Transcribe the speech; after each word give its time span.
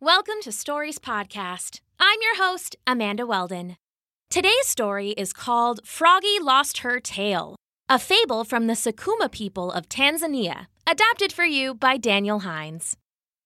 Welcome 0.00 0.40
to 0.42 0.50
Stories 0.50 0.98
Podcast. 0.98 1.78
I'm 2.00 2.18
your 2.20 2.38
host, 2.38 2.74
Amanda 2.88 3.24
Weldon. 3.24 3.76
Today's 4.28 4.66
story 4.66 5.10
is 5.10 5.32
called 5.32 5.86
Froggy 5.86 6.40
Lost 6.40 6.78
Her 6.78 6.98
Tail, 6.98 7.54
a 7.88 8.00
fable 8.00 8.42
from 8.42 8.66
the 8.66 8.72
Sukuma 8.72 9.30
people 9.30 9.70
of 9.70 9.88
Tanzania, 9.88 10.66
adapted 10.88 11.32
for 11.32 11.44
you 11.44 11.72
by 11.72 11.96
Daniel 11.96 12.40
Hines. 12.40 12.96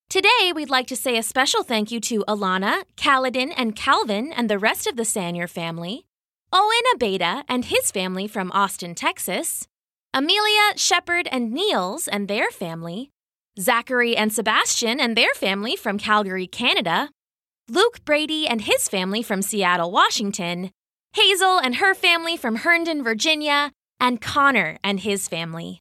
Today, 0.08 0.51
we'd 0.54 0.71
like 0.71 0.87
to 0.87 0.97
say 0.97 1.19
a 1.19 1.22
special 1.22 1.63
thank 1.63 1.90
you 1.90 2.01
to 2.01 2.25
Alana, 2.27 2.85
Kaladin, 2.97 3.53
and 3.54 3.77
Calvin 3.77 4.33
and 4.33 4.49
the 4.49 4.59
rest 4.59 4.87
of 4.87 4.97
the 4.97 5.03
Sanier 5.03 5.47
family, 5.47 6.06
Owen 6.54 6.85
Abeda 6.97 7.45
and 7.51 7.67
his 7.67 7.90
family 7.90 8.27
from 8.27 8.51
Austin, 8.53 8.95
Texas, 8.95 9.69
Amelia, 10.15 10.72
Shepard, 10.77 11.29
and 11.31 11.53
Niels 11.53 12.09
and 12.09 12.29
their 12.29 12.51
family, 12.51 13.11
Zachary 13.61 14.17
and 14.17 14.33
Sebastian 14.33 15.01
and 15.01 15.17
their 15.17 15.35
family 15.35 15.77
from 15.77 15.99
Calgary, 15.99 16.47
Canada, 16.47 17.11
Luke 17.69 18.05
Brady 18.05 18.47
and 18.47 18.62
his 18.62 18.89
family 18.89 19.23
from 19.23 19.43
Seattle, 19.43 19.91
Washington, 19.91 20.71
Hazel 21.15 21.59
and 21.59 21.77
her 21.77 21.95
family 21.95 22.37
from 22.37 22.57
Herndon, 22.57 23.02
Virginia, 23.02 23.73
and 24.01 24.21
Connor 24.21 24.79
and 24.85 25.01
his 25.01 25.29
family. 25.29 25.80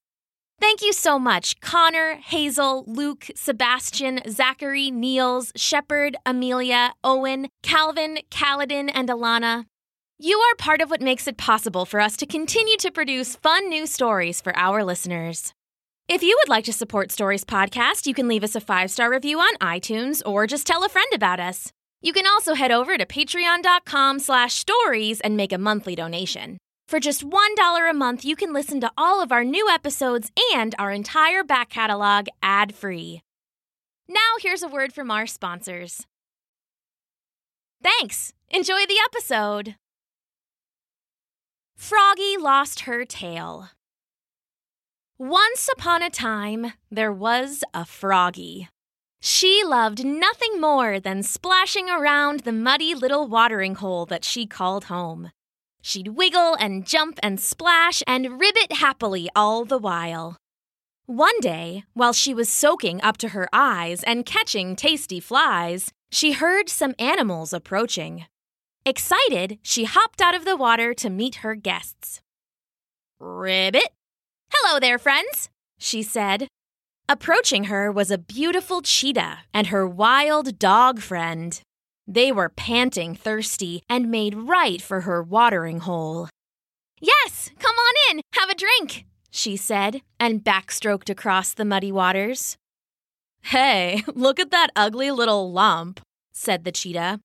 Thank 0.60 0.82
you 0.82 0.92
so 0.92 1.20
much, 1.20 1.60
Connor, 1.62 2.16
Hazel, 2.16 2.84
Luke, 2.88 3.28
Sebastian, 3.36 4.22
Zachary, 4.28 4.90
Niels, 4.90 5.52
Shepard, 5.56 6.18
Amelia, 6.26 6.94
Owen, 7.04 7.50
Calvin, 7.62 8.20
Kaladin, 8.32 8.90
and 8.92 9.08
Alana. 9.08 9.66
You 10.18 10.40
are 10.40 10.56
part 10.56 10.82
of 10.82 10.90
what 10.90 11.00
makes 11.00 11.28
it 11.28 11.38
possible 11.38 11.86
for 11.86 12.00
us 12.00 12.18
to 12.18 12.26
continue 12.26 12.78
to 12.78 12.92
produce 12.92 13.36
fun 13.36 13.70
new 13.70 13.86
stories 13.86 14.42
for 14.42 14.58
our 14.58 14.84
listeners. 14.84 15.54
If 16.08 16.24
you 16.24 16.38
would 16.40 16.48
like 16.48 16.64
to 16.66 16.74
support 16.74 17.12
Stories 17.12 17.44
Podcast, 17.44 18.06
you 18.06 18.14
can 18.14 18.30
leave 18.30 18.44
us 18.44 18.56
a 18.56 18.62
five 18.62 18.90
star 18.90 19.12
review 19.12 19.40
on 19.40 19.58
iTunes 19.58 20.22
or 20.26 20.48
just 20.48 20.66
tell 20.66 20.86
a 20.86 20.90
friend 20.90 21.12
about 21.14 21.42
us. 21.42 21.74
You 22.02 22.14
can 22.14 22.26
also 22.26 22.54
head 22.54 22.72
over 22.72 22.98
to 22.98 23.06
patreon.com 23.06 24.20
slash 24.20 24.54
stories 24.54 25.20
and 25.20 25.36
make 25.36 25.52
a 25.52 25.58
monthly 25.58 25.96
donation. 25.96 26.60
For 26.88 27.02
just 27.02 27.30
$1 27.30 27.90
a 27.90 27.94
month, 27.94 28.24
you 28.24 28.38
can 28.38 28.54
listen 28.54 28.80
to 28.80 28.92
all 28.98 29.22
of 29.22 29.34
our 29.34 29.44
new 29.44 29.68
episodes 29.70 30.32
and 30.54 30.74
our 30.80 30.94
entire 30.94 31.44
back 31.44 31.70
catalog 31.70 32.28
ad 32.42 32.74
free. 32.74 33.20
Now, 34.08 34.38
here's 34.40 34.64
a 34.64 34.70
word 34.70 34.94
from 34.94 35.12
our 35.12 35.28
sponsors. 35.28 36.06
Thanks. 37.84 38.32
Enjoy 38.50 38.86
the 38.88 39.00
episode. 39.04 39.76
Froggy 41.76 42.38
lost 42.38 42.82
her 42.82 43.04
tail. 43.04 43.72
Once 45.20 45.68
upon 45.74 46.04
a 46.04 46.12
time, 46.12 46.74
there 46.92 47.12
was 47.12 47.64
a 47.74 47.84
froggy. 47.84 48.70
She 49.20 49.64
loved 49.66 50.06
nothing 50.06 50.62
more 50.62 51.00
than 51.00 51.24
splashing 51.24 51.90
around 51.90 52.42
the 52.42 52.52
muddy 52.52 52.94
little 52.94 53.28
watering 53.28 53.74
hole 53.74 54.06
that 54.06 54.24
she 54.24 54.46
called 54.46 54.86
home. 54.86 55.32
She'd 55.82 56.10
wiggle 56.10 56.54
and 56.60 56.86
jump 56.86 57.20
and 57.24 57.40
splash 57.40 58.04
and 58.06 58.40
ribbit 58.40 58.74
happily 58.74 59.28
all 59.36 59.66
the 59.66 59.80
while. 59.80 60.38
One 61.08 61.40
day, 61.40 61.84
while 61.94 62.14
she 62.14 62.36
was 62.36 62.48
soaking 62.48 63.02
up 63.02 63.18
to 63.18 63.30
her 63.30 63.50
eyes 63.52 64.04
and 64.04 64.24
catching 64.24 64.76
tasty 64.76 65.20
flies, 65.20 65.92
she 66.12 66.34
heard 66.34 66.70
some 66.70 66.94
animals 67.00 67.54
approaching. 67.54 68.26
Excited, 68.86 69.58
she 69.64 69.86
hopped 69.86 70.22
out 70.22 70.36
of 70.36 70.46
the 70.46 70.56
water 70.56 70.94
to 70.94 71.10
meet 71.10 71.36
her 71.38 71.56
guests. 71.56 72.22
Ribbit, 73.20 73.90
Hello 74.52 74.80
there, 74.80 74.98
friends, 74.98 75.50
she 75.78 76.02
said. 76.04 76.48
Approaching 77.10 77.66
her 77.66 77.92
was 77.92 78.12
a 78.12 78.18
beautiful 78.18 78.82
cheetah 78.82 79.40
and 79.54 79.68
her 79.68 79.88
wild 79.88 80.60
dog 80.60 81.00
friend. 81.00 81.60
They 82.08 82.32
were 82.32 82.50
panting 82.50 83.16
thirsty 83.16 83.82
and 83.90 84.12
made 84.12 84.36
right 84.36 84.82
for 84.82 85.02
her 85.02 85.22
watering 85.22 85.80
hole. 85.80 86.30
Yes, 87.00 87.52
come 87.60 87.76
on 87.76 87.94
in, 88.10 88.22
have 88.34 88.50
a 88.50 88.56
drink, 88.56 89.06
she 89.30 89.56
said, 89.56 90.02
and 90.20 90.44
backstroked 90.44 91.10
across 91.10 91.54
the 91.54 91.66
muddy 91.66 91.92
waters. 91.92 92.58
Hey, 93.44 94.04
look 94.14 94.40
at 94.40 94.52
that 94.52 94.72
ugly 94.76 95.12
little 95.12 95.52
lump, 95.52 96.02
said 96.34 96.64
the 96.64 96.72
cheetah. 96.72 97.20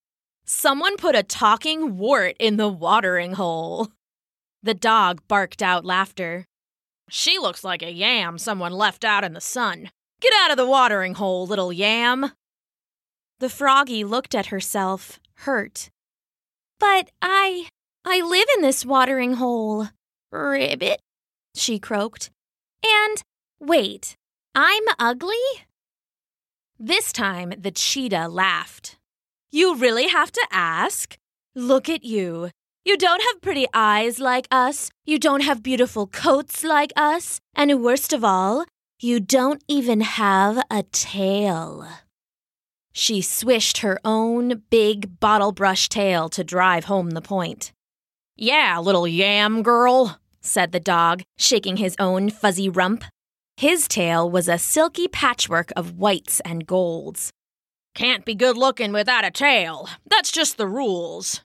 Someone 0.45 0.97
put 0.97 1.17
a 1.17 1.23
talking 1.23 1.97
wart 1.97 2.37
in 2.39 2.57
the 2.57 2.69
watering 2.69 3.35
hole. 3.35 3.89
The 4.63 4.75
dog 4.75 5.23
barked 5.27 5.63
out 5.63 5.85
laughter. 5.85 6.45
She 7.15 7.39
looks 7.39 7.63
like 7.63 7.83
a 7.83 7.93
yam 7.93 8.39
someone 8.39 8.73
left 8.73 9.05
out 9.05 9.23
in 9.23 9.35
the 9.35 9.41
sun. 9.43 9.91
Get 10.23 10.33
out 10.41 10.51
of 10.51 10.57
the 10.57 10.67
watering 10.67 11.13
hole, 11.13 11.47
little 11.47 11.71
yam. 11.71 12.33
The 13.39 13.51
froggy 13.51 14.03
looked 14.03 14.35
at 14.35 14.47
herself, 14.47 15.21
hurt. 15.35 15.91
But 16.81 17.11
I. 17.21 17.69
I 18.07 18.23
live 18.23 18.49
in 18.57 18.63
this 18.63 18.87
watering 18.87 19.35
hole. 19.35 19.89
Ribbit, 20.31 21.03
she 21.55 21.79
croaked. 21.79 22.31
And 22.83 23.23
wait, 23.61 24.17
I'm 24.55 24.85
ugly? 24.99 25.37
This 26.79 27.13
time 27.13 27.53
the 27.59 27.73
cheetah 27.73 28.29
laughed. 28.29 28.97
You 29.51 29.77
really 29.77 30.09
have 30.09 30.33
to 30.33 30.47
ask? 30.51 31.19
Look 31.55 31.91
at 31.91 32.05
you. 32.05 32.49
You 32.85 32.97
don't 32.97 33.23
have 33.23 33.41
pretty 33.41 33.67
eyes 33.73 34.19
like 34.19 34.49
us. 34.51 34.91
You 35.05 35.21
don't 35.21 35.43
have 35.43 35.63
beautiful 35.63 36.09
coats 36.09 36.65
like 36.65 36.93
us. 36.97 37.39
And 37.55 37.83
worst 37.83 38.13
of 38.13 38.25
all, 38.25 38.67
you 39.01 39.21
don't 39.21 39.63
even 39.69 40.01
have 40.01 40.59
a 40.69 40.83
tail. 40.91 41.87
She 42.93 43.23
swished 43.23 43.79
her 43.79 44.01
own 44.05 44.65
big 44.69 45.21
bottle 45.21 45.53
brush 45.53 45.89
tail 45.89 46.29
to 46.31 46.43
drive 46.43 46.87
home 46.87 47.11
the 47.11 47.23
point. 47.23 47.73
Yeah, 48.37 48.81
little 48.81 49.07
yam 49.07 49.63
girl, 49.63 50.19
said 50.41 50.73
the 50.73 50.81
dog, 50.81 51.23
shaking 51.39 51.77
his 51.77 51.95
own 52.01 52.31
fuzzy 52.31 52.69
rump. 52.69 53.05
His 53.57 53.87
tail 53.87 54.29
was 54.29 54.49
a 54.49 54.59
silky 54.59 55.07
patchwork 55.07 55.71
of 55.77 55.99
whites 55.99 56.41
and 56.41 56.67
golds. 56.67 57.31
Can't 57.95 58.25
be 58.25 58.35
good 58.35 58.57
looking 58.57 58.93
without 58.93 59.25
a 59.25 59.31
tail. 59.31 59.89
That's 60.05 60.33
just 60.33 60.57
the 60.57 60.67
rules. 60.67 61.43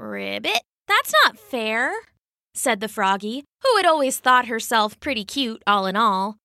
Ribbit, 0.00 0.62
that's 0.88 1.12
not 1.24 1.38
fair, 1.38 1.92
said 2.54 2.80
the 2.80 2.88
froggy, 2.88 3.44
who 3.62 3.76
had 3.76 3.84
always 3.84 4.18
thought 4.18 4.46
herself 4.46 4.98
pretty 4.98 5.24
cute 5.24 5.62
all 5.66 5.84
in 5.86 5.94
all. 5.94 6.38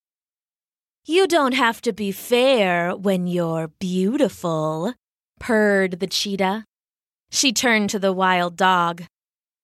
You 1.05 1.25
don't 1.25 1.53
have 1.53 1.81
to 1.83 1.93
be 1.93 2.11
fair 2.11 2.93
when 2.95 3.27
you're 3.27 3.69
beautiful, 3.79 4.93
purred 5.39 6.01
the 6.01 6.07
cheetah. 6.07 6.65
She 7.31 7.53
turned 7.53 7.89
to 7.91 7.99
the 7.99 8.11
wild 8.11 8.57
dog. 8.57 9.03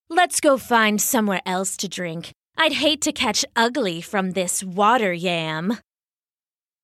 Let's 0.10 0.40
go 0.40 0.58
find 0.58 1.02
somewhere 1.02 1.42
else 1.46 1.76
to 1.78 1.90
drink. 1.90 2.32
I'd 2.58 2.74
hate 2.74 3.02
to 3.02 3.12
catch 3.12 3.44
ugly 3.58 4.00
from 4.00 4.32
this 4.32 4.64
water 4.64 5.12
yam. 5.12 5.78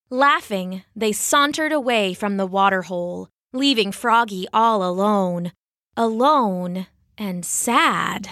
Laughing, 0.10 0.84
they 0.96 1.14
sauntered 1.14 1.72
away 1.72 2.14
from 2.14 2.36
the 2.36 2.48
water 2.48 2.84
hole, 2.84 3.30
leaving 3.54 3.94
Froggy 3.94 4.46
all 4.52 4.84
alone. 4.84 5.54
Alone 5.96 6.88
and 7.18 7.46
sad. 7.46 8.30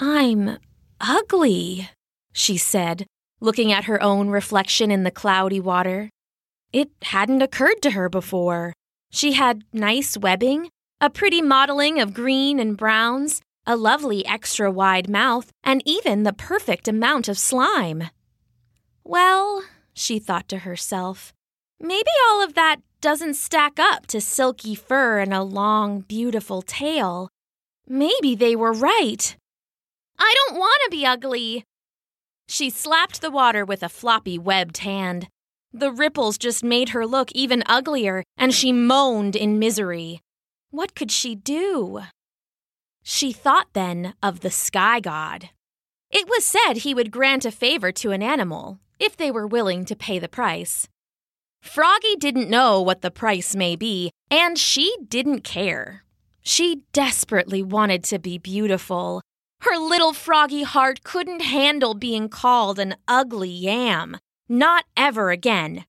I'm 0.00 0.58
ugly, 1.00 1.90
she 2.32 2.56
said, 2.56 3.06
looking 3.40 3.72
at 3.72 3.84
her 3.84 4.02
own 4.02 4.28
reflection 4.28 4.90
in 4.90 5.02
the 5.02 5.10
cloudy 5.10 5.60
water. 5.60 6.10
It 6.72 6.90
hadn't 7.02 7.42
occurred 7.42 7.82
to 7.82 7.90
her 7.90 8.08
before. 8.08 8.72
She 9.10 9.32
had 9.32 9.64
nice 9.72 10.16
webbing, 10.16 10.70
a 11.00 11.10
pretty 11.10 11.42
modeling 11.42 12.00
of 12.00 12.14
green 12.14 12.58
and 12.58 12.76
browns, 12.76 13.42
a 13.66 13.76
lovely 13.76 14.24
extra 14.26 14.70
wide 14.70 15.08
mouth, 15.08 15.50
and 15.62 15.82
even 15.84 16.22
the 16.22 16.32
perfect 16.32 16.88
amount 16.88 17.28
of 17.28 17.38
slime. 17.38 18.04
Well, 19.04 19.64
she 19.92 20.18
thought 20.18 20.48
to 20.48 20.58
herself, 20.58 21.32
maybe 21.82 22.10
all 22.30 22.42
of 22.42 22.54
that 22.54 22.76
doesn't 23.00 23.34
stack 23.34 23.78
up 23.78 24.06
to 24.06 24.20
silky 24.20 24.74
fur 24.74 25.18
and 25.18 25.34
a 25.34 25.42
long, 25.42 26.00
beautiful 26.00 26.62
tail. 26.62 27.28
Maybe 27.88 28.34
they 28.34 28.54
were 28.54 28.72
right. 28.72 29.36
I 30.18 30.34
don't 30.36 30.58
want 30.58 30.80
to 30.84 30.90
be 30.90 31.04
ugly. 31.04 31.64
She 32.48 32.70
slapped 32.70 33.20
the 33.20 33.30
water 33.30 33.64
with 33.64 33.82
a 33.82 33.88
floppy, 33.88 34.38
webbed 34.38 34.78
hand. 34.78 35.28
The 35.72 35.90
ripples 35.90 36.38
just 36.38 36.62
made 36.62 36.90
her 36.90 37.06
look 37.06 37.32
even 37.32 37.64
uglier, 37.66 38.22
and 38.36 38.54
she 38.54 38.72
moaned 38.72 39.34
in 39.34 39.58
misery. 39.58 40.20
What 40.70 40.94
could 40.94 41.10
she 41.10 41.34
do? 41.34 42.02
She 43.02 43.32
thought 43.32 43.68
then 43.72 44.14
of 44.22 44.40
the 44.40 44.50
sky 44.50 45.00
god. 45.00 45.50
It 46.10 46.28
was 46.28 46.44
said 46.44 46.74
he 46.74 46.94
would 46.94 47.10
grant 47.10 47.44
a 47.44 47.50
favor 47.50 47.90
to 47.92 48.12
an 48.12 48.22
animal, 48.22 48.78
if 49.00 49.16
they 49.16 49.30
were 49.30 49.46
willing 49.46 49.84
to 49.86 49.96
pay 49.96 50.18
the 50.18 50.28
price. 50.28 50.88
Froggy 51.62 52.16
didn't 52.16 52.50
know 52.50 52.82
what 52.82 53.02
the 53.02 53.10
price 53.10 53.54
may 53.54 53.76
be, 53.76 54.10
and 54.30 54.58
she 54.58 54.94
didn't 55.08 55.42
care. 55.42 56.02
She 56.42 56.82
desperately 56.92 57.62
wanted 57.62 58.02
to 58.04 58.18
be 58.18 58.36
beautiful. 58.36 59.22
Her 59.60 59.78
little 59.78 60.12
froggy 60.12 60.64
heart 60.64 61.04
couldn't 61.04 61.40
handle 61.40 61.94
being 61.94 62.28
called 62.28 62.80
an 62.80 62.96
ugly 63.06 63.48
yam. 63.48 64.18
Not 64.48 64.84
ever 64.96 65.30
again. 65.30 65.84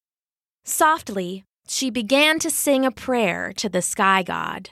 Softly, 0.63 1.43
she 1.67 1.89
began 1.89 2.37
to 2.39 2.51
sing 2.51 2.85
a 2.85 2.91
prayer 2.91 3.51
to 3.53 3.67
the 3.67 3.81
sky 3.81 4.21
god. 4.21 4.69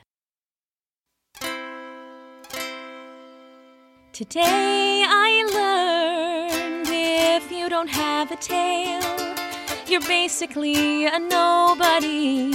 Today 4.14 5.04
I 5.08 5.44
learned 5.52 6.88
if 6.88 7.52
you 7.52 7.70
don't 7.70 7.90
have 7.90 8.32
a 8.32 8.36
tail, 8.36 9.02
you're 9.92 10.00
basically 10.08 11.06
a 11.06 11.20
nobody, 11.20 12.50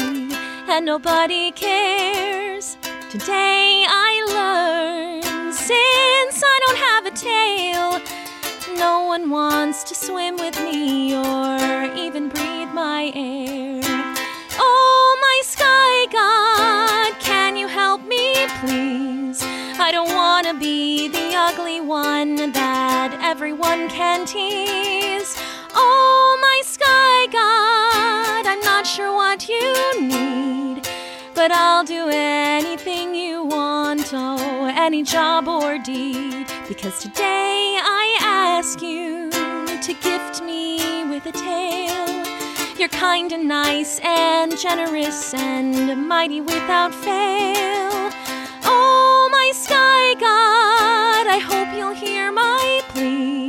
and 0.71 0.87
nobody 0.87 1.50
cares. 1.53 2.79
Today 3.11 3.85
I 3.87 4.25
learned 4.33 5.55
since 5.55 6.43
I 6.43 6.59
don't 6.65 6.79
have 6.79 7.05
a 7.05 7.11
tail, 7.11 8.79
no 8.79 9.05
one 9.05 9.29
wants 9.29 9.85
to 9.85 9.94
swim 9.94 10.37
with 10.38 10.59
me 10.65 11.15
or 11.15 11.94
even 11.94 12.31
breathe 12.31 12.71
my 12.73 13.12
air. 13.15 13.83
Oh, 14.59 15.19
my 15.21 15.41
sky 15.44 16.06
god, 16.11 17.21
can 17.21 17.55
you 17.55 17.69
help 17.69 18.03
me, 18.06 18.47
please? 18.61 19.43
I 19.79 19.91
don't 19.93 20.15
want 20.15 20.47
to 20.47 20.55
be 20.55 21.09
the 21.09 21.35
ugly 21.35 21.83
one 21.83 22.50
that 22.53 23.21
everyone 23.23 23.91
can 23.91 24.25
tease. 24.25 25.37
Oh, 25.75 26.25
my 26.87 27.27
god, 27.33 28.47
I'm 28.47 28.61
not 28.61 28.87
sure 28.87 29.12
what 29.15 29.49
you 29.49 29.69
need, 30.00 30.88
but 31.35 31.50
I'll 31.50 31.85
do 31.85 32.09
anything 32.11 33.15
you 33.15 33.44
want, 33.44 34.11
oh, 34.12 34.73
any 34.87 35.03
job 35.03 35.49
or 35.49 35.79
deed, 35.79 36.47
because 36.69 37.00
today 37.00 37.79
I 37.83 38.05
ask 38.21 38.83
you 38.83 39.31
to 39.87 39.93
gift 40.09 40.43
me 40.43 41.05
with 41.11 41.27
a 41.27 41.33
tail. 41.33 42.06
You're 42.79 42.88
kind 42.88 43.33
and 43.33 43.49
nice 43.49 44.00
and 44.00 44.56
generous 44.59 45.35
and 45.35 46.06
mighty 46.09 46.41
without 46.41 46.94
fail. 46.94 48.11
Oh, 48.69 49.29
my 49.38 49.49
sky 49.55 50.15
god, 50.29 51.25
I 51.37 51.38
hope 51.50 51.69
you'll 51.77 52.00
hear 52.06 52.31
my 52.33 52.83
plea 52.88 53.45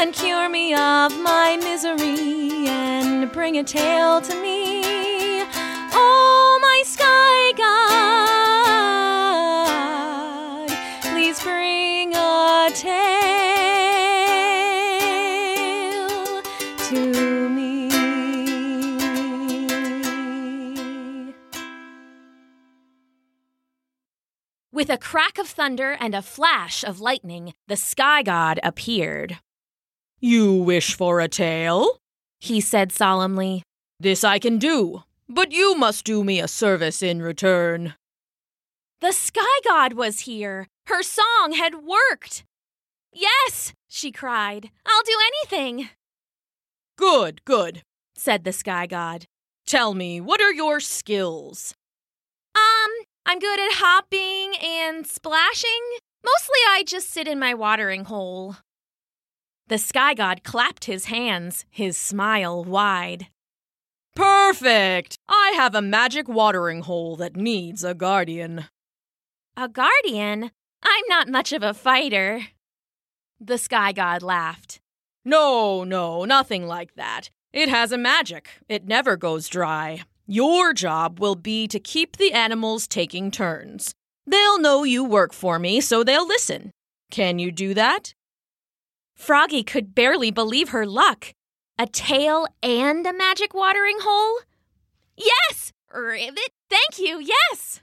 and 0.00 0.14
cure 0.14 0.48
me 0.48 0.72
of 0.72 1.14
my 1.20 1.58
misery 1.62 2.66
and 2.66 3.30
bring 3.32 3.58
a 3.58 3.62
tail 3.62 4.22
to 4.22 4.34
me. 4.40 5.42
Oh, 5.92 6.58
my 6.62 6.82
sky 6.86 7.52
god, 10.66 10.70
please 11.02 11.38
bring 11.42 12.14
a 12.14 12.70
tail 12.72 13.20
to 16.88 17.48
me. 17.50 17.90
With 24.72 24.88
a 24.88 24.96
crack 24.96 25.36
of 25.36 25.46
thunder 25.46 25.94
and 26.00 26.14
a 26.14 26.22
flash 26.22 26.84
of 26.84 27.00
lightning, 27.00 27.52
the 27.68 27.76
sky 27.76 28.22
god 28.22 28.58
appeared. 28.62 29.40
You 30.20 30.54
wish 30.54 30.94
for 30.94 31.20
a 31.20 31.28
tail? 31.28 31.98
He 32.38 32.60
said 32.60 32.92
solemnly. 32.92 33.62
This 33.98 34.22
I 34.24 34.38
can 34.38 34.58
do, 34.58 35.02
but 35.28 35.52
you 35.52 35.74
must 35.74 36.04
do 36.04 36.24
me 36.24 36.40
a 36.40 36.48
service 36.48 37.02
in 37.02 37.22
return. 37.22 37.94
The 39.00 39.12
sky 39.12 39.60
god 39.64 39.94
was 39.94 40.20
here. 40.20 40.66
Her 40.86 41.02
song 41.02 41.52
had 41.56 41.76
worked. 41.86 42.44
Yes, 43.12 43.72
she 43.88 44.12
cried. 44.12 44.70
I'll 44.86 45.02
do 45.02 45.16
anything, 45.26 45.88
Good, 46.96 47.42
good. 47.46 47.82
said 48.14 48.44
the 48.44 48.52
sky 48.52 48.86
god. 48.86 49.24
Tell 49.66 49.94
me, 49.94 50.20
what 50.20 50.42
are 50.42 50.52
your 50.52 50.80
skills? 50.80 51.72
Um, 52.54 52.90
I'm 53.24 53.38
good 53.38 53.58
at 53.58 53.72
hopping 53.76 54.52
and 54.62 55.06
splashing. 55.06 55.80
Mostly 56.22 56.58
I 56.68 56.84
just 56.86 57.08
sit 57.10 57.26
in 57.26 57.38
my 57.38 57.54
watering 57.54 58.04
hole. 58.04 58.56
The 59.70 59.78
sky 59.78 60.14
god 60.14 60.42
clapped 60.42 60.86
his 60.86 61.04
hands, 61.04 61.64
his 61.70 61.96
smile 61.96 62.64
wide. 62.64 63.28
Perfect! 64.16 65.16
I 65.28 65.52
have 65.54 65.76
a 65.76 65.80
magic 65.80 66.28
watering 66.28 66.82
hole 66.82 67.14
that 67.18 67.36
needs 67.36 67.84
a 67.84 67.94
guardian. 67.94 68.64
A 69.56 69.68
guardian? 69.68 70.50
I'm 70.82 71.04
not 71.08 71.28
much 71.28 71.52
of 71.52 71.62
a 71.62 71.72
fighter. 71.72 72.48
The 73.38 73.58
sky 73.58 73.92
god 73.92 74.24
laughed. 74.24 74.80
No, 75.24 75.84
no, 75.84 76.24
nothing 76.24 76.66
like 76.66 76.96
that. 76.96 77.30
It 77.52 77.68
has 77.68 77.92
a 77.92 77.96
magic. 77.96 78.48
It 78.68 78.88
never 78.88 79.16
goes 79.16 79.46
dry. 79.46 80.02
Your 80.26 80.72
job 80.72 81.20
will 81.20 81.36
be 81.36 81.68
to 81.68 81.78
keep 81.78 82.16
the 82.16 82.32
animals 82.32 82.88
taking 82.88 83.30
turns. 83.30 83.94
They'll 84.26 84.58
know 84.58 84.82
you 84.82 85.04
work 85.04 85.32
for 85.32 85.60
me, 85.60 85.80
so 85.80 86.02
they'll 86.02 86.26
listen. 86.26 86.72
Can 87.12 87.38
you 87.38 87.52
do 87.52 87.72
that? 87.74 88.14
Froggy 89.20 89.62
could 89.62 89.94
barely 89.94 90.30
believe 90.30 90.70
her 90.70 90.86
luck. 90.86 91.34
A 91.78 91.86
tail 91.86 92.46
and 92.62 93.06
a 93.06 93.12
magic 93.12 93.52
watering 93.52 93.98
hole? 94.00 94.40
Yes! 95.14 95.72
Ribbit, 95.92 96.52
thank 96.70 96.98
you, 96.98 97.20
yes! 97.20 97.82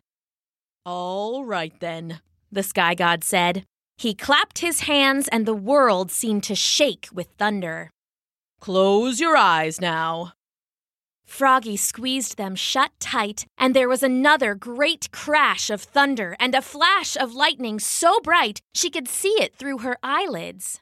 All 0.84 1.45
right 1.45 1.80
then. 1.80 2.22
The 2.51 2.63
sky 2.63 2.95
god 2.95 3.24
said. 3.24 3.66
He 3.98 4.16
clapped 4.16 4.60
his 4.60 4.81
hands, 4.81 5.28
and 5.28 5.45
the 5.45 5.54
world 5.54 6.10
seemed 6.10 6.42
to 6.45 6.56
shake 6.56 7.07
with 7.13 7.28
thunder. 7.38 7.92
Close 8.60 9.19
your 9.19 9.38
eyes 9.38 9.80
now. 9.80 10.33
Froggy 11.28 11.78
squeezed 11.78 12.38
them 12.38 12.56
shut 12.56 12.92
tight, 13.00 13.45
and 13.60 13.75
there 13.75 13.90
was 13.90 14.01
another 14.01 14.56
great 14.56 15.12
crash 15.12 15.69
of 15.69 15.83
thunder 15.83 16.36
and 16.40 16.56
a 16.56 16.63
flash 16.63 17.16
of 17.16 17.36
lightning 17.36 17.80
so 17.80 18.19
bright 18.22 18.60
she 18.74 18.90
could 18.90 19.07
see 19.07 19.36
it 19.40 19.54
through 19.54 19.80
her 19.80 20.00
eyelids. 20.01 20.81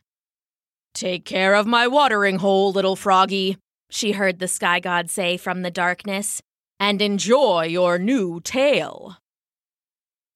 Take 0.95 1.25
care 1.25 1.55
of 1.55 1.67
my 1.67 1.87
watering 1.87 2.37
hole, 2.39 2.71
little 2.71 2.95
froggy, 2.95 3.57
She 3.91 4.13
heard 4.13 4.39
the 4.39 4.47
sky 4.47 4.79
god 4.79 5.09
say 5.09 5.35
from 5.35 5.61
the 5.61 5.69
darkness. 5.69 6.41
and 6.79 7.01
enjoy 7.01 7.63
your 7.63 7.97
new 7.97 8.39
tail. 8.41 9.17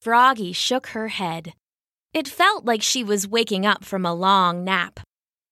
Froggy 0.01 0.53
shook 0.53 0.87
her 0.87 1.09
head. 1.09 1.53
It 2.13 2.27
felt 2.29 2.63
like 2.65 2.81
she 2.81 3.03
was 3.03 3.27
waking 3.27 3.65
up 3.65 3.83
from 3.83 4.05
a 4.05 4.13
long 4.13 4.63
nap. 4.63 5.01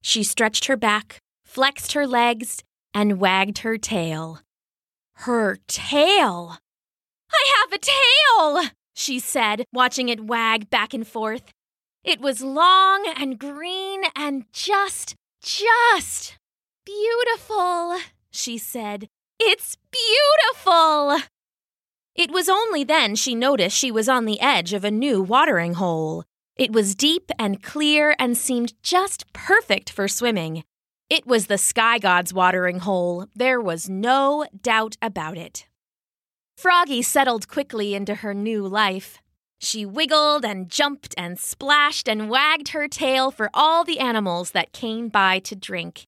She 0.02 0.24
stretched 0.24 0.66
her 0.66 0.78
back, 0.78 1.20
flexed 1.46 1.92
her 1.94 2.08
legs, 2.08 2.64
and 2.94 3.20
wagged 3.20 3.60
her 3.60 3.78
tail. 3.78 4.40
Her 5.26 5.58
tail! 5.68 6.58
I 7.32 7.44
have 7.58 7.74
a 7.74 7.80
tail! 7.80 8.72
She 8.96 9.20
said, 9.20 9.66
watching 9.74 10.08
it 10.10 10.26
wag 10.26 10.70
back 10.70 10.94
and 10.94 11.06
forth. 11.06 11.52
It 12.08 12.22
was 12.22 12.42
long 12.42 13.06
and 13.18 13.38
green 13.38 14.04
and 14.16 14.46
just, 14.54 15.14
just 15.44 16.38
beautiful, 16.86 17.98
she 18.32 18.58
said. 18.58 19.10
It's 19.42 19.76
beautiful! 19.92 21.18
It 22.16 22.32
was 22.32 22.48
only 22.48 22.86
then 22.86 23.16
she 23.16 23.36
noticed 23.36 23.76
she 23.76 23.92
was 23.92 24.08
on 24.08 24.24
the 24.24 24.40
edge 24.40 24.72
of 24.72 24.86
a 24.86 24.90
new 24.90 25.22
watering 25.22 25.74
hole. 25.74 26.24
It 26.56 26.72
was 26.72 26.96
deep 26.96 27.30
and 27.38 27.62
clear 27.62 28.16
and 28.18 28.38
seemed 28.38 28.82
just 28.82 29.26
perfect 29.34 29.90
for 29.90 30.08
swimming. 30.08 30.64
It 31.10 31.28
was 31.28 31.48
the 31.48 31.58
sky 31.58 32.00
god's 32.00 32.34
watering 32.34 32.80
hole. 32.80 33.26
There 33.36 33.60
was 33.60 33.90
no 33.90 34.46
doubt 34.62 34.96
about 35.02 35.38
it. 35.38 35.68
Froggy 36.56 37.02
settled 37.02 37.50
quickly 37.50 37.94
into 37.94 38.16
her 38.16 38.34
new 38.34 38.66
life. 38.66 39.20
She 39.60 39.86
wiggled 39.86 40.46
and 40.46 40.70
jumped 40.70 41.16
and 41.18 41.40
splashed 41.40 42.08
and 42.08 42.30
wagged 42.30 42.70
her 42.70 42.88
tail 42.88 43.32
for 43.32 43.50
all 43.54 43.84
the 43.84 44.00
animals 44.00 44.52
that 44.52 44.72
came 44.72 45.10
by 45.10 45.40
to 45.40 45.56
drink. 45.56 46.06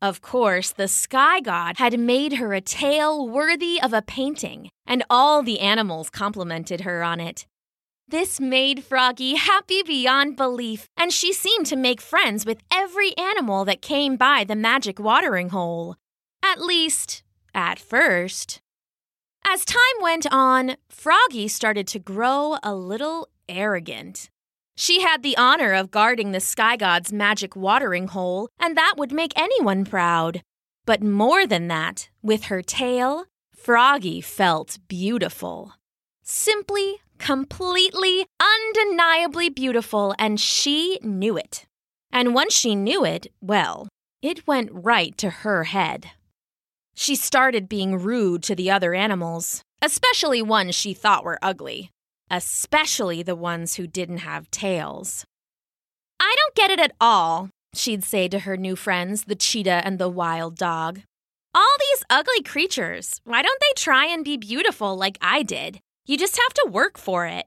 Of 0.00 0.20
course, 0.20 0.70
the 0.70 0.88
sky 0.88 1.40
god 1.40 1.78
had 1.78 1.98
made 1.98 2.34
her 2.34 2.52
a 2.52 2.60
tail 2.60 3.28
worthy 3.28 3.80
of 3.80 3.92
a 3.92 4.02
painting, 4.02 4.68
and 4.86 5.02
all 5.08 5.42
the 5.42 5.60
animals 5.60 6.10
complimented 6.10 6.82
her 6.82 7.02
on 7.02 7.20
it. 7.20 7.46
This 8.06 8.38
made 8.38 8.84
Froggy 8.84 9.36
happy 9.36 9.82
beyond 9.82 10.36
belief, 10.36 10.86
and 10.96 11.10
she 11.10 11.32
seemed 11.32 11.66
to 11.66 11.76
make 11.76 12.02
friends 12.02 12.44
with 12.44 12.58
every 12.70 13.16
animal 13.16 13.64
that 13.64 13.80
came 13.80 14.16
by 14.16 14.44
the 14.44 14.54
magic 14.54 15.00
watering 15.00 15.48
hole. 15.48 15.96
At 16.42 16.60
least, 16.60 17.22
at 17.54 17.78
first. 17.78 18.60
As 19.46 19.64
time 19.64 19.78
went 20.00 20.26
on, 20.32 20.76
Froggy 20.88 21.48
started 21.48 21.86
to 21.88 21.98
grow 21.98 22.56
a 22.62 22.74
little 22.74 23.28
arrogant. 23.48 24.30
She 24.76 25.02
had 25.02 25.22
the 25.22 25.36
honor 25.36 25.72
of 25.72 25.90
guarding 25.90 26.32
the 26.32 26.40
sky 26.40 26.76
god's 26.76 27.12
magic 27.12 27.54
watering 27.54 28.08
hole, 28.08 28.48
and 28.58 28.76
that 28.76 28.94
would 28.96 29.12
make 29.12 29.32
anyone 29.36 29.84
proud. 29.84 30.42
But 30.86 31.02
more 31.02 31.46
than 31.46 31.68
that, 31.68 32.08
with 32.22 32.44
her 32.44 32.62
tail, 32.62 33.26
Froggy 33.54 34.20
felt 34.20 34.78
beautiful. 34.88 35.74
Simply, 36.22 36.96
completely, 37.18 38.26
undeniably 38.40 39.50
beautiful, 39.50 40.14
and 40.18 40.40
she 40.40 40.98
knew 41.02 41.36
it. 41.36 41.66
And 42.10 42.34
once 42.34 42.54
she 42.54 42.74
knew 42.74 43.04
it, 43.04 43.28
well, 43.40 43.88
it 44.22 44.46
went 44.46 44.70
right 44.72 45.16
to 45.18 45.30
her 45.30 45.64
head. 45.64 46.10
She 46.94 47.16
started 47.16 47.68
being 47.68 47.98
rude 47.98 48.42
to 48.44 48.54
the 48.54 48.70
other 48.70 48.94
animals, 48.94 49.62
especially 49.82 50.40
ones 50.40 50.74
she 50.74 50.94
thought 50.94 51.24
were 51.24 51.38
ugly, 51.42 51.90
especially 52.30 53.22
the 53.22 53.34
ones 53.34 53.74
who 53.74 53.86
didn't 53.86 54.18
have 54.18 54.50
tails. 54.50 55.24
I 56.20 56.34
don't 56.38 56.54
get 56.54 56.70
it 56.70 56.80
at 56.80 56.94
all, 57.00 57.50
she'd 57.74 58.04
say 58.04 58.28
to 58.28 58.40
her 58.40 58.56
new 58.56 58.76
friends, 58.76 59.24
the 59.24 59.34
cheetah 59.34 59.82
and 59.84 59.98
the 59.98 60.08
wild 60.08 60.56
dog. 60.56 61.00
All 61.54 61.76
these 61.78 62.04
ugly 62.08 62.42
creatures, 62.42 63.20
why 63.24 63.42
don't 63.42 63.60
they 63.60 63.80
try 63.80 64.06
and 64.06 64.24
be 64.24 64.36
beautiful 64.36 64.96
like 64.96 65.18
I 65.20 65.42
did? 65.42 65.80
You 66.06 66.16
just 66.16 66.36
have 66.36 66.54
to 66.54 66.70
work 66.70 66.98
for 66.98 67.26
it. 67.26 67.46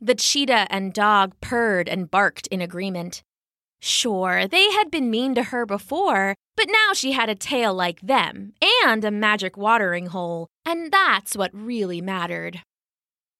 The 0.00 0.14
cheetah 0.16 0.66
and 0.68 0.92
dog 0.92 1.34
purred 1.40 1.88
and 1.88 2.10
barked 2.10 2.48
in 2.48 2.60
agreement. 2.60 3.22
Sure, 3.84 4.46
they 4.46 4.70
had 4.70 4.92
been 4.92 5.10
mean 5.10 5.34
to 5.34 5.42
her 5.42 5.66
before, 5.66 6.36
but 6.56 6.68
now 6.68 6.92
she 6.94 7.12
had 7.12 7.28
a 7.28 7.34
tail 7.34 7.74
like 7.74 8.00
them 8.00 8.52
and 8.86 9.04
a 9.04 9.10
magic 9.10 9.56
watering 9.56 10.06
hole, 10.06 10.46
and 10.64 10.92
that's 10.92 11.34
what 11.34 11.50
really 11.52 12.00
mattered. 12.00 12.60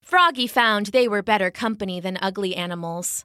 Froggy 0.02 0.49
found 0.49 0.87
they 0.87 1.06
were 1.06 1.22
better 1.22 1.52
company 1.52 2.00
than 2.00 2.18
ugly 2.20 2.56
animals. 2.56 3.25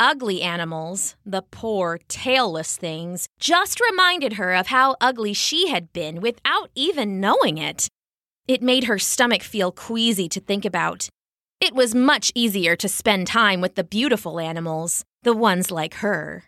Ugly 0.00 0.42
animals, 0.42 1.14
the 1.24 1.42
poor, 1.42 2.00
tailless 2.08 2.76
things, 2.76 3.28
just 3.38 3.80
reminded 3.80 4.32
her 4.32 4.52
of 4.52 4.66
how 4.66 4.96
ugly 5.00 5.32
she 5.32 5.68
had 5.68 5.92
been 5.92 6.20
without 6.20 6.70
even 6.74 7.20
knowing 7.20 7.56
it. 7.58 7.86
It 8.48 8.62
made 8.62 8.84
her 8.84 8.98
stomach 8.98 9.44
feel 9.44 9.70
queasy 9.70 10.28
to 10.30 10.40
think 10.40 10.64
about. 10.64 11.08
It 11.60 11.74
was 11.74 11.92
much 11.92 12.30
easier 12.36 12.76
to 12.76 12.88
spend 12.88 13.26
time 13.26 13.60
with 13.60 13.74
the 13.74 13.82
beautiful 13.82 14.38
animals, 14.38 15.04
the 15.24 15.32
ones 15.32 15.72
like 15.72 15.94
her. 15.94 16.44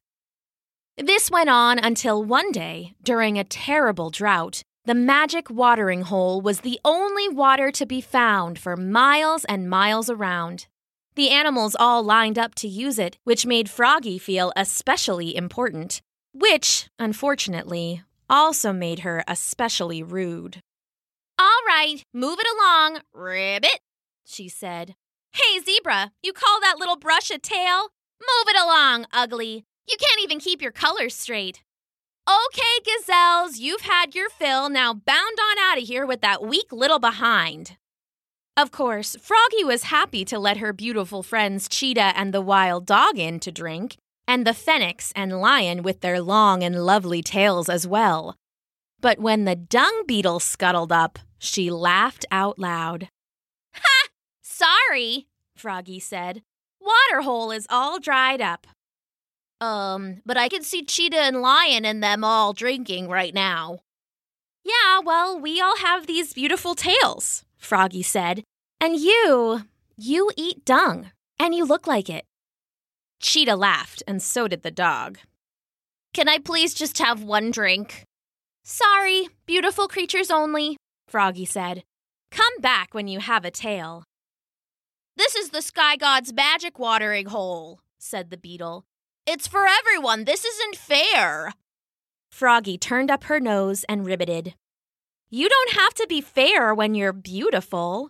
This 0.96 1.30
went 1.32 1.50
on 1.50 1.80
until 1.80 2.22
one 2.22 2.52
day, 2.52 2.94
during 3.02 3.36
a 3.36 3.44
terrible 3.44 4.10
drought, 4.10 4.62
the 4.84 4.94
magic 4.94 5.50
watering 5.50 6.02
hole 6.02 6.40
was 6.40 6.60
the 6.60 6.78
only 6.84 7.28
water 7.28 7.72
to 7.72 7.86
be 7.86 8.00
found 8.00 8.58
for 8.58 8.76
miles 8.76 9.44
and 9.46 9.68
miles 9.68 10.08
around. 10.08 10.68
The 11.16 11.30
animals 11.30 11.74
all 11.78 12.04
lined 12.04 12.38
up 12.38 12.54
to 12.56 12.68
use 12.68 12.98
it, 12.98 13.18
which 13.24 13.44
made 13.44 13.68
Froggy 13.68 14.16
feel 14.16 14.52
especially 14.54 15.34
important, 15.34 16.00
which, 16.32 16.88
unfortunately, 17.00 18.04
also 18.28 18.72
made 18.72 19.00
her 19.00 19.24
especially 19.26 20.04
rude. 20.04 20.60
All 21.36 21.60
right, 21.66 22.04
move 22.14 22.38
it 22.38 22.46
along, 22.46 23.00
Ribbit, 23.12 23.80
she 24.30 24.48
said. 24.48 24.94
Hey, 25.32 25.60
Zebra, 25.60 26.12
you 26.22 26.32
call 26.32 26.60
that 26.60 26.78
little 26.78 26.96
brush 26.96 27.30
a 27.30 27.38
tail? 27.38 27.88
Move 28.20 28.48
it 28.48 28.60
along, 28.60 29.06
Ugly. 29.12 29.64
You 29.88 29.96
can't 29.98 30.20
even 30.22 30.38
keep 30.40 30.62
your 30.62 30.72
colors 30.72 31.14
straight. 31.14 31.62
Okay, 32.28 32.62
gazelles, 32.84 33.58
you've 33.58 33.80
had 33.80 34.14
your 34.14 34.28
fill. 34.28 34.68
Now 34.68 34.94
bound 34.94 35.38
on 35.40 35.58
out 35.58 35.78
of 35.78 35.84
here 35.84 36.06
with 36.06 36.20
that 36.20 36.44
weak 36.44 36.70
little 36.70 36.98
behind. 36.98 37.76
Of 38.56 38.70
course, 38.70 39.16
Froggy 39.20 39.64
was 39.64 39.84
happy 39.84 40.24
to 40.26 40.38
let 40.38 40.58
her 40.58 40.72
beautiful 40.72 41.22
friends 41.22 41.68
Cheetah 41.68 42.12
and 42.16 42.32
the 42.32 42.40
wild 42.40 42.86
dog 42.86 43.18
in 43.18 43.40
to 43.40 43.50
drink, 43.50 43.96
and 44.28 44.46
the 44.46 44.54
phoenix 44.54 45.12
and 45.16 45.40
lion 45.40 45.82
with 45.82 46.02
their 46.02 46.20
long 46.20 46.62
and 46.62 46.84
lovely 46.84 47.22
tails 47.22 47.68
as 47.68 47.86
well. 47.86 48.36
But 49.00 49.18
when 49.18 49.44
the 49.44 49.56
dung 49.56 50.04
beetle 50.06 50.40
scuttled 50.40 50.92
up, 50.92 51.18
she 51.38 51.70
laughed 51.70 52.26
out 52.30 52.58
loud. 52.58 53.08
Sorry, 54.60 55.26
Froggy 55.56 55.98
said. 55.98 56.42
Waterhole 56.82 57.50
is 57.50 57.66
all 57.70 57.98
dried 57.98 58.42
up. 58.42 58.66
Um, 59.58 60.20
but 60.26 60.36
I 60.36 60.48
can 60.50 60.62
see 60.62 60.84
Cheetah 60.84 61.16
and 61.16 61.40
Lion 61.40 61.86
and 61.86 62.02
them 62.02 62.24
all 62.24 62.52
drinking 62.52 63.08
right 63.08 63.32
now. 63.32 63.78
Yeah, 64.62 65.00
well, 65.02 65.40
we 65.40 65.62
all 65.62 65.78
have 65.78 66.06
these 66.06 66.34
beautiful 66.34 66.74
tails, 66.74 67.46
Froggy 67.56 68.02
said. 68.02 68.42
And 68.78 69.00
you, 69.00 69.62
you 69.96 70.30
eat 70.36 70.66
dung, 70.66 71.10
and 71.38 71.54
you 71.54 71.64
look 71.64 71.86
like 71.86 72.10
it. 72.10 72.26
Cheetah 73.18 73.56
laughed, 73.56 74.02
and 74.06 74.22
so 74.22 74.46
did 74.46 74.62
the 74.62 74.70
dog. 74.70 75.16
Can 76.12 76.28
I 76.28 76.36
please 76.36 76.74
just 76.74 76.98
have 76.98 77.22
one 77.22 77.50
drink? 77.50 78.04
Sorry, 78.62 79.28
beautiful 79.46 79.88
creatures 79.88 80.30
only, 80.30 80.76
Froggy 81.08 81.46
said. 81.46 81.82
Come 82.30 82.60
back 82.60 82.92
when 82.92 83.08
you 83.08 83.20
have 83.20 83.46
a 83.46 83.50
tail. 83.50 84.04
This 85.20 85.34
is 85.34 85.50
the 85.50 85.60
Sky 85.60 85.96
God's 85.96 86.32
magic 86.32 86.78
watering 86.78 87.26
hole, 87.26 87.80
said 87.98 88.30
the 88.30 88.38
beetle. 88.38 88.86
It's 89.26 89.46
for 89.46 89.66
everyone. 89.66 90.24
This 90.24 90.46
isn't 90.46 90.76
fair. 90.76 91.52
Froggy 92.32 92.78
turned 92.78 93.10
up 93.10 93.24
her 93.24 93.38
nose 93.38 93.84
and 93.86 94.06
ribbited. 94.06 94.54
You 95.28 95.50
don't 95.50 95.72
have 95.72 95.92
to 95.96 96.06
be 96.08 96.22
fair 96.22 96.74
when 96.74 96.94
you're 96.94 97.12
beautiful. 97.12 98.08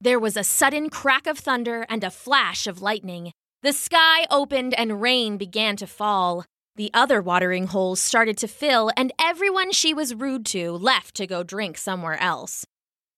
There 0.00 0.18
was 0.18 0.36
a 0.36 0.42
sudden 0.42 0.90
crack 0.90 1.28
of 1.28 1.38
thunder 1.38 1.86
and 1.88 2.02
a 2.02 2.10
flash 2.10 2.66
of 2.66 2.82
lightning. 2.82 3.30
The 3.62 3.72
sky 3.72 4.26
opened 4.32 4.74
and 4.74 5.00
rain 5.00 5.36
began 5.36 5.76
to 5.76 5.86
fall. 5.86 6.44
The 6.74 6.90
other 6.92 7.22
watering 7.22 7.68
holes 7.68 8.00
started 8.00 8.36
to 8.38 8.48
fill, 8.48 8.90
and 8.96 9.12
everyone 9.20 9.70
she 9.70 9.94
was 9.94 10.16
rude 10.16 10.44
to 10.46 10.72
left 10.72 11.14
to 11.14 11.28
go 11.28 11.44
drink 11.44 11.78
somewhere 11.78 12.20
else. 12.20 12.66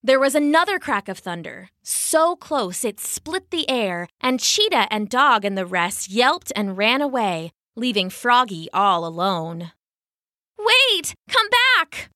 There 0.05 0.19
was 0.19 0.35
another 0.35 0.81
crack 0.81 1.09
of 1.09 1.19
thunder, 1.19 1.69
so 1.85 2.35
close 2.35 2.85
it 2.85 2.99
split 2.99 3.51
the 3.51 3.71
air, 3.71 4.09
and 4.21 4.41
Cheetah 4.41 4.89
and 4.91 5.09
Dog 5.09 5.45
and 5.45 5.57
the 5.57 5.65
rest 5.65 6.11
yelped 6.11 6.53
and 6.57 6.77
ran 6.77 7.01
away, 7.01 7.53
leaving 7.77 8.11
Froggy 8.11 8.69
all 8.75 9.07
alone. 9.07 9.71
Wait! 10.59 11.15
Come 11.29 11.47
back! 11.79 12.11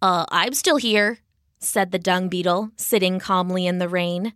Uh, 0.00 0.24
I'm 0.30 0.54
still 0.54 0.78
here, 0.78 1.18
said 1.58 1.90
the 1.90 1.98
dung 1.98 2.30
beetle, 2.30 2.70
sitting 2.76 3.18
calmly 3.18 3.66
in 3.66 3.78
the 3.78 3.90
rain. 3.90 4.32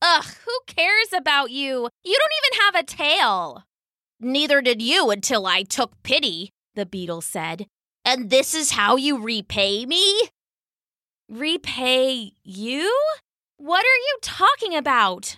Ugh, 0.00 0.24
who 0.46 0.58
cares 0.66 1.12
about 1.14 1.50
you? 1.50 1.90
You 2.04 2.18
don't 2.18 2.38
even 2.42 2.64
have 2.64 2.74
a 2.74 2.86
tail. 2.86 3.64
Neither 4.18 4.62
did 4.62 4.80
you 4.80 5.10
until 5.10 5.46
I 5.46 5.62
took 5.62 6.02
pity, 6.02 6.52
the 6.74 6.86
beetle 6.86 7.20
said. 7.20 7.66
And 8.02 8.30
this 8.30 8.54
is 8.54 8.70
how 8.70 8.96
you 8.96 9.18
repay 9.18 9.84
me? 9.84 10.30
Repay 11.30 12.32
you? 12.42 12.90
What 13.58 13.84
are 13.84 14.00
you 14.06 14.18
talking 14.22 14.74
about? 14.74 15.36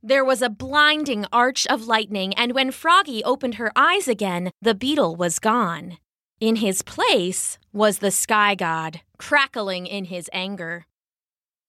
There 0.00 0.24
was 0.24 0.42
a 0.42 0.48
blinding 0.48 1.26
arch 1.32 1.66
of 1.66 1.88
lightning, 1.88 2.32
and 2.34 2.52
when 2.52 2.70
Froggy 2.70 3.24
opened 3.24 3.56
her 3.56 3.72
eyes 3.74 4.06
again, 4.06 4.52
the 4.62 4.76
beetle 4.76 5.16
was 5.16 5.40
gone. 5.40 5.98
In 6.38 6.56
his 6.56 6.82
place 6.82 7.58
was 7.72 7.98
the 7.98 8.12
sky 8.12 8.54
god, 8.54 9.00
crackling 9.18 9.88
in 9.88 10.04
his 10.04 10.30
anger. 10.32 10.86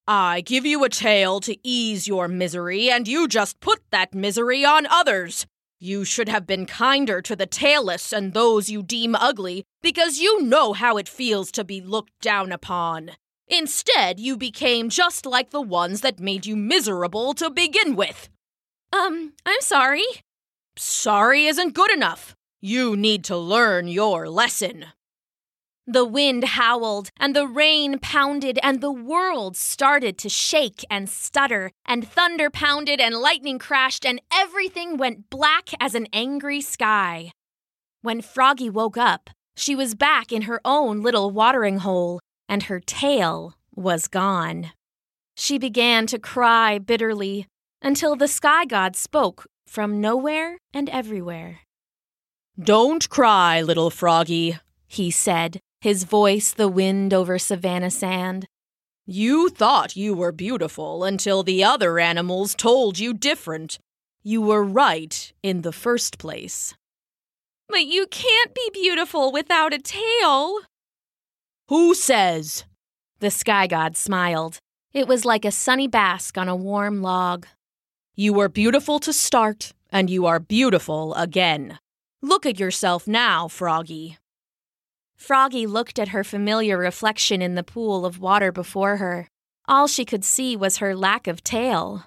I 0.08 0.42
give 0.42 0.68
you 0.68 0.84
a 0.84 0.90
tail 0.90 1.40
to 1.40 1.58
ease 1.68 2.08
your 2.08 2.28
misery, 2.28 2.92
and 2.92 3.08
you 3.08 3.28
just 3.28 3.60
put 3.62 3.82
that 3.90 4.14
misery 4.14 4.64
on 4.64 4.86
others. 4.86 5.48
You 5.80 6.06
should 6.06 6.30
have 6.30 6.46
been 6.46 6.68
kinder 6.68 7.20
to 7.24 7.36
the 7.36 7.48
tailless 7.48 8.14
and 8.14 8.36
those 8.36 8.70
you 8.70 8.84
deem 8.84 9.16
ugly, 9.16 9.66
because 9.82 10.20
you 10.20 10.44
know 10.44 10.74
how 10.74 10.98
it 10.98 11.10
feels 11.10 11.52
to 11.54 11.64
be 11.64 11.82
looked 11.82 12.14
down 12.22 12.52
upon. 12.52 13.14
Instead, 13.50 14.20
you 14.20 14.38
became 14.38 14.90
just 14.90 15.26
like 15.26 15.50
the 15.50 15.62
ones 15.62 16.02
that 16.02 16.20
made 16.20 16.46
you 16.46 16.56
miserable 16.56 17.34
to 17.34 17.50
begin 17.50 17.96
with. 17.96 18.30
Um, 18.94 19.34
I'm 19.46 19.62
sorry. 19.62 20.06
Sorry 20.78 21.46
isn't 21.46 21.74
good 21.74 21.92
enough. 21.92 22.36
You 22.62 22.96
need 22.96 23.24
to 23.26 23.38
learn 23.38 23.88
your 23.88 24.30
lesson. 24.30 24.86
The 25.88 26.06
wind 26.06 26.44
howled, 26.44 27.10
and 27.20 27.36
the 27.36 27.48
rain 27.48 27.98
pounded, 27.98 28.60
and 28.62 28.80
the 28.80 28.92
world 28.92 29.58
started 29.58 30.20
to 30.20 30.30
shake 30.30 30.86
and 30.88 31.10
stutter, 31.10 31.72
and 31.88 32.08
thunder 32.08 32.52
pounded, 32.52 33.00
and 33.00 33.16
lightning 33.16 33.58
crashed, 33.58 34.06
and 34.06 34.22
everything 34.32 34.98
went 34.98 35.32
black 35.32 35.70
as 35.80 35.96
an 35.96 36.08
angry 36.14 36.62
sky. 36.62 37.32
When 38.04 38.22
Froggy 38.22 38.70
woke 38.70 38.98
up, 38.98 39.32
she 39.56 39.76
was 39.76 39.96
back 39.96 40.32
in 40.32 40.44
her 40.44 40.62
own 40.64 41.02
little 41.02 41.32
watering 41.32 41.80
hole, 41.80 42.20
and 42.50 42.64
her 42.64 42.82
tail 42.82 43.54
was 43.74 44.10
gone. 44.10 44.72
She 45.38 45.58
began 45.58 46.08
to 46.08 46.20
cry 46.20 46.80
bitterly 46.80 47.48
until 47.82 48.18
the 48.18 48.28
sky 48.28 48.66
god 48.66 48.98
spoke 48.98 49.48
from 49.66 50.02
nowhere 50.02 50.58
and 50.74 50.90
everywhere. 50.90 51.60
Don't 52.62 53.08
cry, 53.10 53.62
little 53.62 53.90
froggy, 53.90 54.58
he 54.88 55.12
said, 55.12 55.62
his 55.80 56.04
voice 56.04 56.52
the 56.52 56.68
wind 56.68 57.14
over 57.14 57.40
savannah 57.40 57.92
sand. 57.92 58.48
You 59.06 59.50
thought 59.50 59.96
you 59.96 60.14
were 60.14 60.34
beautiful 60.34 61.06
until 61.06 61.42
the 61.42 61.64
other 61.64 62.00
animals 62.00 62.54
told 62.54 63.00
you 63.00 63.14
different. 63.14 63.80
You 64.24 64.42
were 64.42 64.64
right 64.64 65.32
in 65.42 65.62
the 65.62 65.72
first 65.72 66.18
place. 66.18 66.74
But 67.70 67.86
you 67.86 68.08
can't 68.08 68.54
be 68.54 68.70
beautiful 68.74 69.32
without 69.32 69.74
a 69.74 69.80
tail, 69.80 70.60
who 71.70 71.94
says? 71.94 72.66
The 73.20 73.30
sky 73.30 73.68
god 73.68 73.96
smiled. 73.96 74.58
It 74.92 75.08
was 75.08 75.24
like 75.24 75.46
a 75.46 75.52
sunny 75.52 75.88
bask 75.88 76.36
on 76.36 76.48
a 76.48 76.56
warm 76.56 77.04
log. 77.04 77.46
You 78.16 78.34
were 78.34 78.50
beautiful 78.50 78.98
to 79.00 79.14
start, 79.14 79.74
and 79.92 80.10
you 80.10 80.26
are 80.26 80.40
beautiful 80.40 81.14
again. 81.14 81.78
Look 82.24 82.48
at 82.48 82.60
yourself 82.60 83.08
now, 83.08 83.48
Froggy. 83.48 84.18
Froggy 85.16 85.68
looked 85.68 86.00
at 86.00 86.08
her 86.08 86.24
familiar 86.24 86.76
reflection 86.76 87.40
in 87.40 87.54
the 87.54 87.64
pool 87.64 88.04
of 88.04 88.20
water 88.20 88.52
before 88.52 88.98
her. 88.98 89.28
All 89.68 89.86
she 89.86 90.06
could 90.06 90.26
see 90.26 90.56
was 90.56 90.78
her 90.78 90.96
lack 90.96 91.28
of 91.28 91.44
tail. 91.44 92.06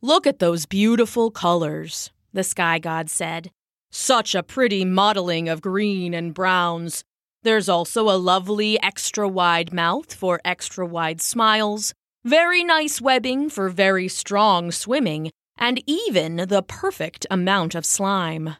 Look 0.00 0.26
at 0.26 0.38
those 0.38 0.64
beautiful 0.64 1.30
colors, 1.30 2.10
the 2.32 2.42
sky 2.42 2.78
god 2.78 3.10
said. 3.10 3.50
Such 3.90 4.34
a 4.34 4.42
pretty 4.42 4.86
modeling 4.86 5.46
of 5.46 5.60
green 5.60 6.14
and 6.14 6.32
browns. 6.32 7.04
There's 7.46 7.68
also 7.68 8.10
a 8.10 8.18
lovely 8.18 8.76
extra 8.82 9.28
wide 9.28 9.72
mouth 9.72 10.12
for 10.12 10.40
extra 10.44 10.84
wide 10.84 11.20
smiles, 11.20 11.94
very 12.24 12.64
nice 12.64 13.00
webbing 13.00 13.50
for 13.50 13.68
very 13.68 14.08
strong 14.08 14.72
swimming, 14.72 15.30
and 15.56 15.80
even 15.86 16.48
the 16.48 16.64
perfect 16.66 17.24
amount 17.30 17.76
of 17.76 17.86
slime. 17.86 18.56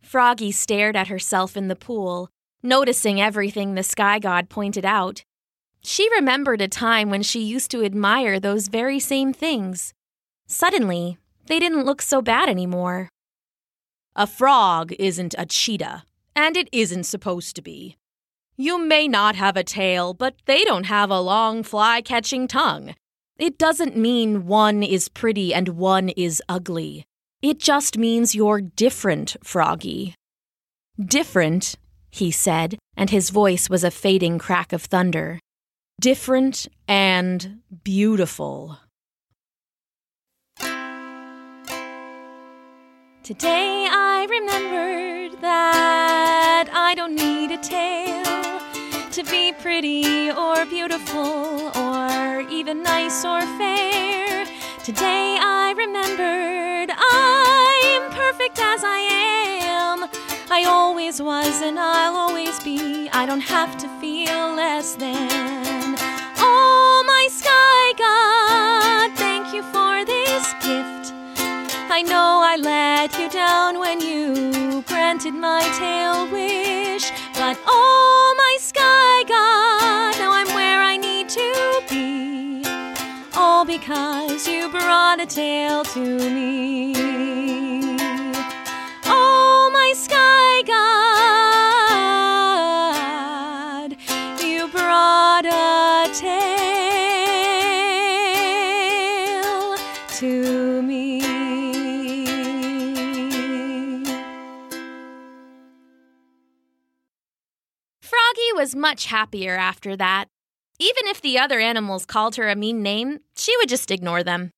Froggy 0.00 0.52
stared 0.52 0.94
at 0.94 1.08
herself 1.08 1.56
in 1.56 1.66
the 1.66 1.74
pool, 1.74 2.30
noticing 2.62 3.20
everything 3.20 3.74
the 3.74 3.82
sky 3.82 4.20
god 4.20 4.48
pointed 4.48 4.84
out. 4.84 5.24
She 5.82 6.08
remembered 6.14 6.60
a 6.60 6.68
time 6.68 7.10
when 7.10 7.24
she 7.24 7.42
used 7.42 7.72
to 7.72 7.84
admire 7.84 8.38
those 8.38 8.68
very 8.68 9.00
same 9.00 9.32
things. 9.32 9.92
Suddenly, 10.46 11.18
they 11.46 11.58
didn't 11.58 11.86
look 11.86 12.02
so 12.02 12.22
bad 12.22 12.48
anymore. 12.48 13.08
A 14.14 14.28
frog 14.28 14.92
isn't 15.00 15.34
a 15.36 15.44
cheetah, 15.44 16.04
and 16.36 16.56
it 16.56 16.68
isn't 16.72 17.04
supposed 17.04 17.56
to 17.56 17.62
be. 17.62 17.96
You 18.56 18.78
may 18.78 19.08
not 19.08 19.34
have 19.34 19.56
a 19.56 19.64
tail, 19.64 20.14
but 20.14 20.36
they 20.46 20.64
don't 20.64 20.84
have 20.84 21.10
a 21.10 21.20
long 21.20 21.62
fly 21.62 22.00
catching 22.00 22.46
tongue. 22.46 22.94
It 23.36 23.58
doesn't 23.58 23.96
mean 23.96 24.46
one 24.46 24.82
is 24.84 25.08
pretty 25.08 25.52
and 25.52 25.70
one 25.70 26.10
is 26.10 26.40
ugly. 26.48 27.04
It 27.42 27.58
just 27.58 27.98
means 27.98 28.34
you're 28.34 28.60
different, 28.60 29.36
Froggy. 29.42 30.14
Different, 31.04 31.74
he 32.10 32.30
said, 32.30 32.78
and 32.96 33.10
his 33.10 33.30
voice 33.30 33.68
was 33.68 33.82
a 33.82 33.90
fading 33.90 34.38
crack 34.38 34.72
of 34.72 34.82
thunder. 34.82 35.40
Different 36.00 36.68
and 36.86 37.58
beautiful. 37.82 38.78
Today 43.24 43.88
I 43.90 44.26
remembered 44.30 45.40
that 45.40 46.13
I 46.94 46.96
don't 46.96 47.16
need 47.16 47.50
a 47.50 47.56
tail 47.56 48.60
to 49.10 49.24
be 49.24 49.50
pretty 49.50 50.30
or 50.30 50.64
beautiful 50.64 51.72
or 51.76 52.42
even 52.48 52.84
nice 52.84 53.24
or 53.24 53.40
fair. 53.58 54.46
Today 54.84 55.36
I 55.40 55.74
remembered 55.76 56.94
I'm 56.96 58.12
perfect 58.12 58.60
as 58.60 58.84
I 58.84 58.98
am. 59.62 60.08
I 60.52 60.66
always 60.68 61.20
was 61.20 61.62
and 61.62 61.80
I'll 61.80 62.14
always 62.14 62.62
be. 62.62 63.08
I 63.08 63.26
don't 63.26 63.40
have 63.40 63.76
to 63.78 63.88
feel 64.00 64.54
less 64.54 64.94
than. 64.94 65.96
Oh, 66.38 67.02
my 67.08 67.26
sky 67.28 67.92
god, 67.98 69.18
thank 69.18 69.52
you 69.52 69.64
for 69.72 70.04
this 70.04 70.54
gift. 70.62 70.93
I 71.96 72.02
know 72.02 72.40
I 72.42 72.56
let 72.56 73.16
you 73.20 73.30
down 73.30 73.78
when 73.78 74.00
you 74.00 74.82
granted 74.82 75.32
my 75.32 75.62
tail 75.78 76.26
wish, 76.26 77.08
but 77.34 77.56
oh, 77.68 78.34
my 78.36 78.56
sky 78.58 79.22
god, 79.28 80.18
now 80.18 80.32
I'm 80.32 80.48
where 80.56 80.82
I 80.82 80.96
need 80.96 81.28
to 81.28 81.82
be. 81.88 82.64
All 83.36 83.64
because 83.64 84.48
you 84.48 84.68
brought 84.70 85.20
a 85.20 85.26
tail 85.26 85.84
to 85.84 86.00
me. 86.00 87.13
Much 108.74 109.06
happier 109.06 109.56
after 109.56 109.96
that. 109.96 110.26
Even 110.78 111.06
if 111.06 111.20
the 111.20 111.38
other 111.38 111.60
animals 111.60 112.04
called 112.04 112.36
her 112.36 112.48
a 112.48 112.56
mean 112.56 112.82
name, 112.82 113.20
she 113.36 113.56
would 113.58 113.68
just 113.68 113.90
ignore 113.90 114.22
them. 114.22 114.50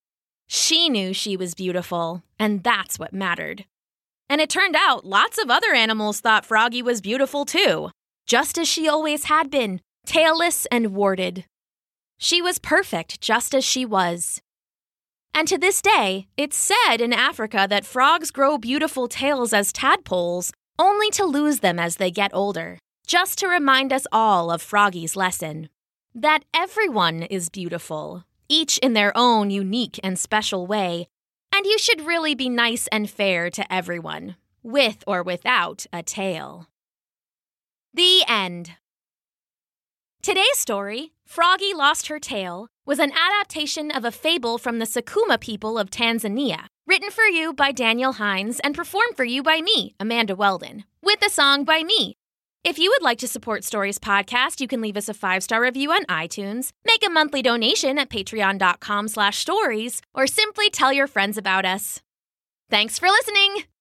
She 0.46 0.88
knew 0.88 1.12
she 1.12 1.36
was 1.36 1.54
beautiful, 1.54 2.22
and 2.38 2.62
that's 2.62 2.98
what 2.98 3.12
mattered. 3.12 3.64
And 4.28 4.40
it 4.40 4.50
turned 4.50 4.76
out 4.76 5.04
lots 5.04 5.38
of 5.38 5.50
other 5.50 5.72
animals 5.72 6.20
thought 6.20 6.46
Froggy 6.46 6.82
was 6.82 7.00
beautiful 7.00 7.44
too, 7.44 7.90
just 8.26 8.58
as 8.58 8.68
she 8.68 8.88
always 8.88 9.24
had 9.24 9.50
been, 9.50 9.80
tailless 10.06 10.66
and 10.70 10.94
warded. 10.94 11.44
She 12.18 12.40
was 12.40 12.58
perfect 12.58 13.20
just 13.20 13.54
as 13.54 13.64
she 13.64 13.84
was. 13.84 14.40
And 15.34 15.46
to 15.48 15.58
this 15.58 15.82
day, 15.82 16.28
it's 16.36 16.56
said 16.56 17.02
in 17.02 17.12
Africa 17.12 17.66
that 17.68 17.84
frogs 17.84 18.30
grow 18.30 18.56
beautiful 18.56 19.06
tails 19.06 19.52
as 19.52 19.72
tadpoles, 19.72 20.50
only 20.78 21.10
to 21.10 21.24
lose 21.24 21.60
them 21.60 21.78
as 21.78 21.96
they 21.96 22.10
get 22.10 22.34
older, 22.34 22.78
just 23.06 23.38
to 23.38 23.46
remind 23.46 23.92
us 23.92 24.06
all 24.10 24.50
of 24.50 24.60
Froggy's 24.60 25.14
lesson 25.14 25.68
that 26.14 26.44
everyone 26.52 27.22
is 27.22 27.48
beautiful, 27.48 28.24
each 28.48 28.78
in 28.78 28.94
their 28.94 29.12
own 29.16 29.50
unique 29.50 30.00
and 30.02 30.18
special 30.18 30.66
way, 30.66 31.06
and 31.54 31.64
you 31.64 31.78
should 31.78 32.06
really 32.06 32.34
be 32.34 32.48
nice 32.48 32.88
and 32.88 33.08
fair 33.08 33.48
to 33.50 33.72
everyone, 33.72 34.34
with 34.62 35.04
or 35.06 35.22
without 35.22 35.86
a 35.92 36.02
tail. 36.02 36.66
The 37.94 38.24
end. 38.26 38.72
Today's 40.20 40.58
story, 40.58 41.12
Froggy 41.24 41.72
Lost 41.72 42.08
Her 42.08 42.18
Tail, 42.18 42.68
was 42.84 42.98
an 42.98 43.12
adaptation 43.12 43.92
of 43.92 44.04
a 44.04 44.10
fable 44.10 44.58
from 44.58 44.80
the 44.80 44.84
Sukuma 44.84 45.40
people 45.40 45.78
of 45.78 45.90
Tanzania, 45.90 46.66
written 46.86 47.10
for 47.10 47.24
you 47.24 47.52
by 47.52 47.70
Daniel 47.70 48.14
Hines 48.14 48.58
and 48.60 48.74
performed 48.74 49.16
for 49.16 49.24
you 49.24 49.42
by 49.42 49.60
me, 49.60 49.94
Amanda 50.00 50.34
Weldon, 50.34 50.84
with 51.02 51.24
a 51.24 51.30
song 51.30 51.64
by 51.64 51.84
me. 51.84 52.16
If 52.66 52.80
you 52.80 52.90
would 52.90 53.02
like 53.04 53.18
to 53.18 53.28
support 53.28 53.62
Stories 53.62 54.00
Podcast, 54.00 54.60
you 54.60 54.66
can 54.66 54.80
leave 54.80 54.96
us 54.96 55.08
a 55.08 55.14
five-star 55.14 55.62
review 55.62 55.92
on 55.92 56.04
iTunes, 56.06 56.70
make 56.84 57.06
a 57.06 57.08
monthly 57.08 57.40
donation 57.40 57.96
at 57.96 58.10
patreon.com 58.10 59.06
slash 59.06 59.38
stories, 59.38 60.02
or 60.12 60.26
simply 60.26 60.68
tell 60.68 60.92
your 60.92 61.06
friends 61.06 61.38
about 61.38 61.64
us. 61.64 62.02
Thanks 62.68 62.98
for 62.98 63.08
listening! 63.08 63.75